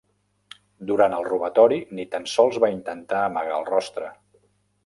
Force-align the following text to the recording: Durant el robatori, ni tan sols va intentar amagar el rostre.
Durant 0.91 1.15
el 1.17 1.27
robatori, 1.27 1.77
ni 1.99 2.07
tan 2.15 2.27
sols 2.33 2.59
va 2.65 2.73
intentar 2.79 3.23
amagar 3.29 3.63
el 3.63 3.73
rostre. 3.73 4.11